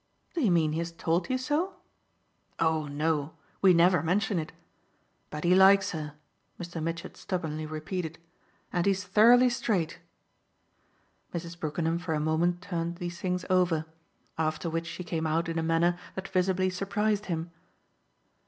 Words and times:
"Do 0.33 0.41
you 0.41 0.49
mean 0.49 0.71
he 0.71 0.79
has 0.79 0.91
told 0.91 1.29
you 1.29 1.37
so?" 1.37 1.75
"Oh 2.57 2.87
no 2.87 3.35
we 3.61 3.71
never 3.71 4.01
mention 4.01 4.39
it! 4.39 4.51
But 5.29 5.43
he 5.43 5.53
likes 5.53 5.91
her," 5.91 6.15
Mr. 6.59 6.81
Mitchett 6.81 7.15
stubbornly 7.15 7.67
repeated. 7.67 8.17
"And 8.73 8.87
he's 8.87 9.03
thoroughly 9.03 9.47
straight." 9.51 9.99
Mrs. 11.35 11.55
Brookenham 11.59 11.99
for 11.99 12.15
a 12.15 12.19
moment 12.19 12.63
turned 12.63 12.95
these 12.95 13.19
things 13.21 13.45
over; 13.47 13.85
after 14.39 14.71
which 14.71 14.87
she 14.87 15.03
came 15.03 15.27
out 15.27 15.47
in 15.47 15.59
a 15.59 15.61
manner 15.61 15.99
that 16.15 16.27
visibly 16.29 16.71
surprised 16.71 17.25
him. 17.27 17.51